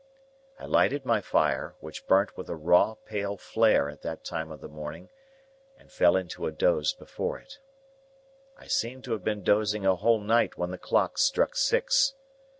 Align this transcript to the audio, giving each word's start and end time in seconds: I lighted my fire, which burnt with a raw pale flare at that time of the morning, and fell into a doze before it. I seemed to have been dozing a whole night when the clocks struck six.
I 0.57 0.65
lighted 0.65 1.05
my 1.05 1.21
fire, 1.21 1.75
which 1.79 2.07
burnt 2.07 2.35
with 2.35 2.49
a 2.49 2.55
raw 2.55 2.95
pale 3.05 3.37
flare 3.37 3.87
at 3.87 4.01
that 4.01 4.23
time 4.25 4.49
of 4.51 4.59
the 4.59 4.67
morning, 4.67 5.11
and 5.77 5.91
fell 5.91 6.15
into 6.15 6.47
a 6.47 6.51
doze 6.51 6.91
before 6.91 7.37
it. 7.37 7.59
I 8.57 8.65
seemed 8.65 9.03
to 9.03 9.11
have 9.11 9.23
been 9.23 9.43
dozing 9.43 9.85
a 9.85 9.95
whole 9.95 10.19
night 10.21 10.57
when 10.57 10.71
the 10.71 10.79
clocks 10.79 11.21
struck 11.21 11.55
six. 11.55 12.15